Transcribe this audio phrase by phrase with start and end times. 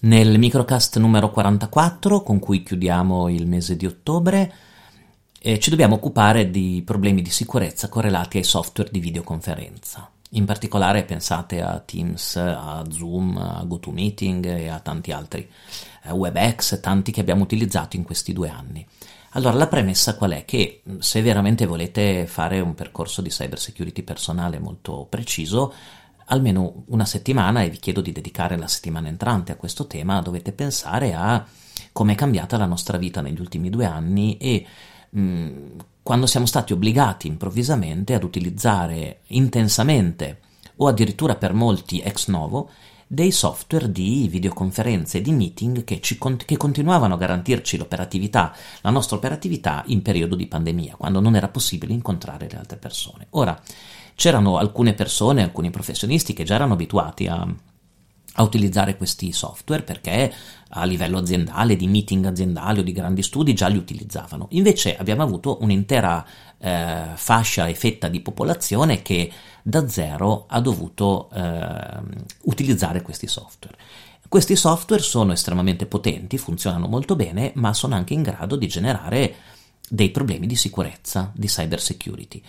[0.00, 4.52] Nel microcast numero 44, con cui chiudiamo il mese di ottobre,
[5.38, 10.10] eh, ci dobbiamo occupare di problemi di sicurezza correlati ai software di videoconferenza.
[10.32, 15.48] In particolare pensate a Teams, a Zoom, a GoToMeeting e a tanti altri,
[16.02, 18.86] a WebEx, tanti che abbiamo utilizzato in questi due anni.
[19.36, 20.44] Allora, la premessa qual è?
[20.44, 25.74] Che se veramente volete fare un percorso di cyber security personale molto preciso,
[26.26, 30.52] almeno una settimana, e vi chiedo di dedicare la settimana entrante a questo tema, dovete
[30.52, 31.44] pensare a
[31.90, 34.64] come è cambiata la nostra vita negli ultimi due anni e
[35.10, 35.52] mh,
[36.02, 40.40] quando siamo stati obbligati improvvisamente ad utilizzare intensamente
[40.76, 42.70] o addirittura per molti ex novo
[43.06, 49.16] dei software di videoconferenze di meeting che, ci, che continuavano a garantirci l'operatività, la nostra
[49.16, 53.26] operatività in periodo di pandemia, quando non era possibile incontrare le altre persone.
[53.30, 53.60] Ora,
[54.14, 57.46] c'erano alcune persone, alcuni professionisti che già erano abituati a,
[58.34, 60.32] a utilizzare questi software perché
[60.76, 64.48] a livello aziendale, di meeting aziendali o di grandi studi già li utilizzavano.
[64.50, 66.26] Invece abbiamo avuto un'intera
[66.58, 69.30] eh, fascia e fetta di popolazione che
[69.62, 72.00] da zero ha dovuto eh,
[72.42, 73.76] utilizzare questi software.
[74.26, 79.34] Questi software sono estremamente potenti, funzionano molto bene, ma sono anche in grado di generare
[79.88, 82.42] dei problemi di sicurezza, di cyber security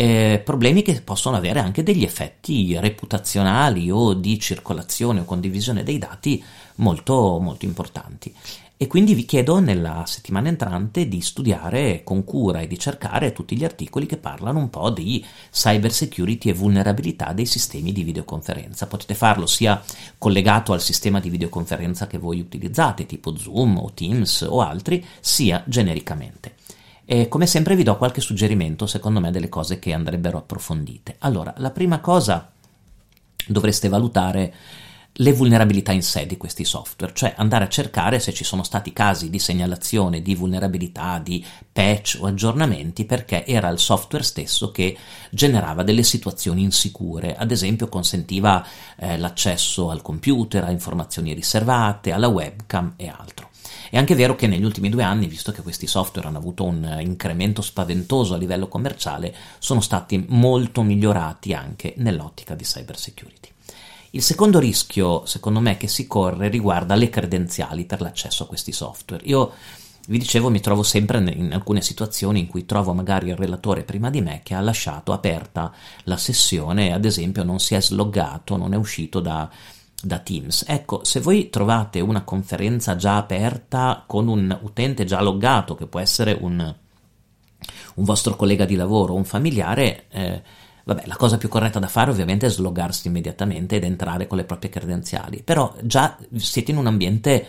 [0.00, 5.98] eh, problemi che possono avere anche degli effetti reputazionali o di circolazione o condivisione dei
[5.98, 6.42] dati
[6.76, 8.34] molto, molto importanti.
[8.78, 13.54] E quindi vi chiedo nella settimana entrante di studiare con cura e di cercare tutti
[13.54, 18.86] gli articoli che parlano un po' di cyber security e vulnerabilità dei sistemi di videoconferenza.
[18.86, 19.82] Potete farlo sia
[20.16, 25.62] collegato al sistema di videoconferenza che voi utilizzate, tipo Zoom o Teams o altri, sia
[25.66, 26.54] genericamente.
[27.12, 31.16] E come sempre vi do qualche suggerimento, secondo me, delle cose che andrebbero approfondite.
[31.18, 32.52] Allora, la prima cosa
[33.48, 34.54] dovreste valutare
[35.14, 38.92] le vulnerabilità in sé di questi software, cioè andare a cercare se ci sono stati
[38.92, 44.96] casi di segnalazione di vulnerabilità, di patch o aggiornamenti, perché era il software stesso che
[45.30, 48.64] generava delle situazioni insicure, ad esempio consentiva
[48.96, 53.39] eh, l'accesso al computer, a informazioni riservate, alla webcam e altro.
[53.90, 56.98] È anche vero che negli ultimi due anni, visto che questi software hanno avuto un
[57.00, 63.48] incremento spaventoso a livello commerciale, sono stati molto migliorati anche nell'ottica di cyber security.
[64.10, 68.70] Il secondo rischio, secondo me, che si corre riguarda le credenziali per l'accesso a questi
[68.70, 69.24] software.
[69.26, 69.52] Io
[70.06, 74.08] vi dicevo, mi trovo sempre in alcune situazioni in cui trovo magari il relatore prima
[74.08, 75.72] di me che ha lasciato aperta
[76.04, 79.48] la sessione, ad esempio non si è sloggato, non è uscito da,
[80.02, 80.64] da Teams.
[80.66, 86.00] Ecco, se voi trovate una conferenza già aperta con un utente già loggato, che può
[86.00, 86.58] essere un,
[87.94, 90.42] un vostro collega di lavoro un familiare, eh,
[90.84, 94.44] vabbè, la cosa più corretta da fare ovviamente è sloggarsi immediatamente ed entrare con le
[94.44, 97.46] proprie credenziali, però già siete in un ambiente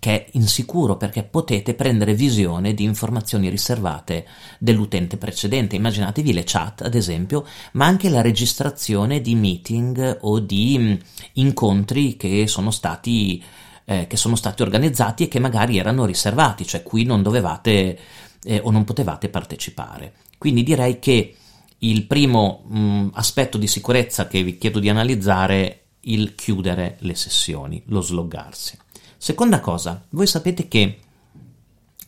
[0.00, 4.26] che è insicuro perché potete prendere visione di informazioni riservate
[4.58, 5.76] dell'utente precedente.
[5.76, 10.94] Immaginatevi le chat, ad esempio, ma anche la registrazione di meeting o di mm,
[11.34, 13.40] incontri che sono stati
[13.84, 17.98] eh, che sono stati organizzati e che magari erano riservati, cioè qui non dovevate
[18.44, 20.14] eh, o non potevate partecipare.
[20.38, 21.34] Quindi direi che
[21.78, 26.96] il primo mh, mm, aspetto di sicurezza che vi chiedo di analizzare è il chiudere
[27.00, 28.78] le sessioni, lo sloggarsi.
[29.22, 30.98] Seconda cosa, voi sapete che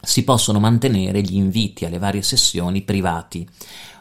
[0.01, 3.47] si possono mantenere gli inviti alle varie sessioni privati,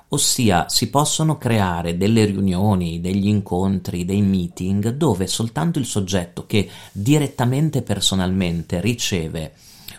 [0.08, 6.70] ossia si possono creare delle riunioni, degli incontri, dei meeting dove soltanto il soggetto che
[6.94, 9.56] direttamente personalmente riceve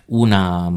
[0.06, 0.72] una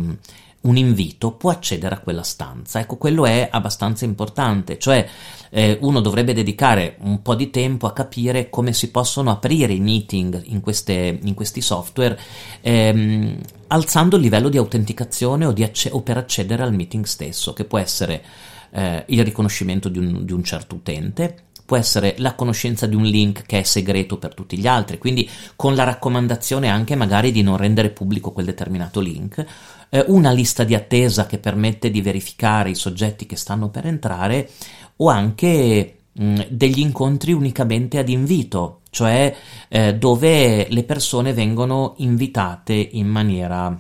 [0.66, 2.80] un invito può accedere a quella stanza.
[2.80, 5.08] Ecco, quello è abbastanza importante, cioè
[5.50, 9.80] eh, uno dovrebbe dedicare un po' di tempo a capire come si possono aprire i
[9.80, 12.20] meeting in, queste, in questi software,
[12.62, 13.38] ehm,
[13.68, 17.66] alzando il livello di autenticazione o, di acce- o, per accedere al meeting stesso, che
[17.66, 18.24] può essere
[18.72, 23.04] eh, il riconoscimento di un, di un certo utente, può essere la conoscenza di un
[23.04, 27.42] link che è segreto per tutti gli altri, quindi con la raccomandazione anche magari di
[27.42, 29.44] non rendere pubblico quel determinato link,
[29.90, 34.50] eh, una lista di attesa che permette di verificare i soggetti che stanno per entrare
[34.98, 39.36] o anche mh, degli incontri unicamente ad invito, cioè
[39.68, 43.78] eh, dove le persone vengono invitate in maniera,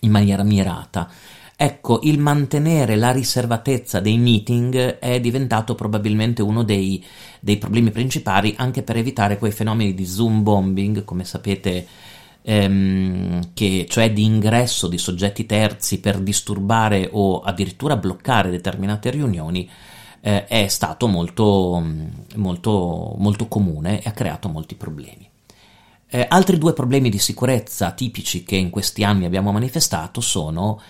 [0.00, 1.08] in maniera mirata.
[1.64, 7.04] Ecco, il mantenere la riservatezza dei meeting è diventato probabilmente uno dei,
[7.38, 11.86] dei problemi principali anche per evitare quei fenomeni di zoom bombing, come sapete,
[12.42, 19.70] ehm, che, cioè di ingresso di soggetti terzi per disturbare o addirittura bloccare determinate riunioni
[20.20, 21.80] eh, è stato molto,
[22.34, 25.30] molto, molto comune e ha creato molti problemi.
[26.08, 30.80] Eh, altri due problemi di sicurezza tipici che in questi anni abbiamo manifestato sono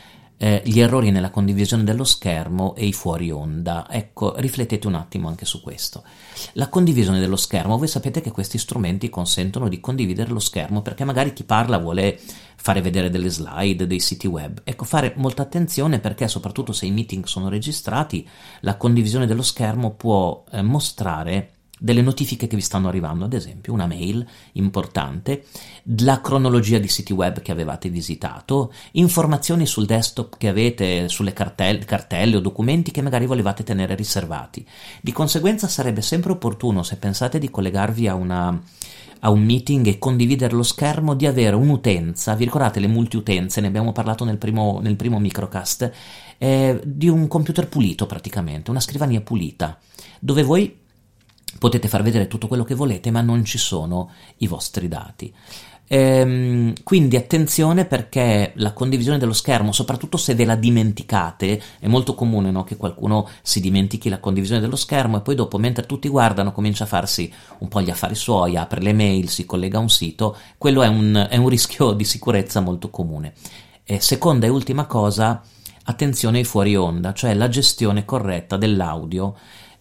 [0.43, 3.87] eh, gli errori nella condivisione dello schermo e i fuori onda.
[3.89, 6.03] Ecco, riflettete un attimo anche su questo.
[6.55, 11.05] La condivisione dello schermo, voi sapete che questi strumenti consentono di condividere lo schermo perché
[11.05, 12.19] magari chi parla vuole
[12.57, 14.63] fare vedere delle slide, dei siti web.
[14.65, 18.29] Ecco, fare molta attenzione perché soprattutto se i meeting sono registrati,
[18.63, 21.51] la condivisione dello schermo può eh, mostrare
[21.83, 25.47] delle notifiche che vi stanno arrivando, ad esempio una mail importante,
[25.99, 31.85] la cronologia di siti web che avevate visitato, informazioni sul desktop che avete, sulle cartelle,
[31.85, 34.65] cartelle o documenti che magari volevate tenere riservati.
[35.01, 38.63] Di conseguenza sarebbe sempre opportuno, se pensate di collegarvi a una
[39.25, 43.69] a un meeting e condividere lo schermo di avere un'utenza, vi ricordate le multiutenze, ne
[43.69, 45.93] abbiamo parlato nel primo, nel primo microcast,
[46.39, 49.79] eh, di un computer pulito praticamente, una scrivania pulita,
[50.19, 50.82] dove voi
[51.59, 55.33] potete far vedere tutto quello che volete, ma non ci sono i vostri dati.
[55.89, 62.15] Ehm, quindi attenzione perché la condivisione dello schermo, soprattutto se ve la dimenticate, è molto
[62.15, 62.65] comune no?
[62.65, 66.85] che qualcuno si dimentichi la condivisione dello schermo e poi dopo, mentre tutti guardano, comincia
[66.85, 70.35] a farsi un po' gli affari suoi, apre le mail, si collega a un sito.
[70.57, 73.35] Quello è un, è un rischio di sicurezza molto comune.
[73.85, 75.43] E seconda e ultima cosa,
[75.85, 79.35] attenzione ai fuori onda, cioè la gestione corretta dell'audio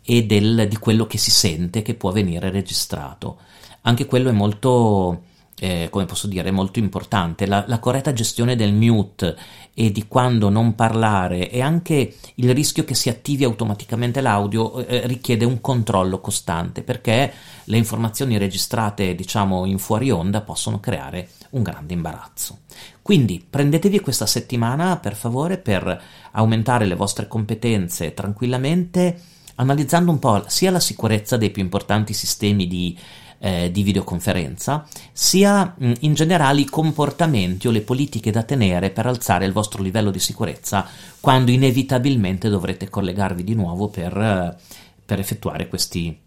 [0.03, 3.37] e del, di quello che si sente che può venire registrato.
[3.81, 5.23] Anche quello è molto,
[5.59, 7.45] eh, come posso dire, molto importante.
[7.45, 9.35] La, la, corretta gestione del mute
[9.73, 15.07] e di quando non parlare e anche il rischio che si attivi automaticamente l'audio eh,
[15.07, 17.31] richiede un controllo costante perché
[17.63, 22.59] le informazioni registrate, diciamo, in fuori onda possono creare un grande imbarazzo.
[23.01, 26.01] Quindi prendetevi questa settimana per favore per
[26.31, 29.19] aumentare le vostre competenze tranquillamente
[29.55, 32.97] analizzando un po' sia la sicurezza dei più importanti sistemi di,
[33.39, 39.45] eh, di videoconferenza, sia in generale i comportamenti o le politiche da tenere per alzare
[39.45, 40.87] il vostro livello di sicurezza
[41.19, 44.55] quando inevitabilmente dovrete collegarvi di nuovo per, eh,
[45.03, 46.17] per effettuare questi,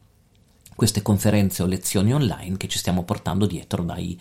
[0.74, 4.20] queste conferenze o lezioni online che ci stiamo portando dietro dai,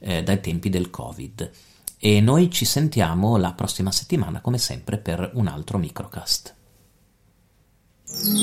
[0.00, 1.50] eh, dai tempi del Covid.
[1.98, 6.54] E noi ci sentiamo la prossima settimana, come sempre, per un altro microcast.
[8.12, 8.34] Yeah.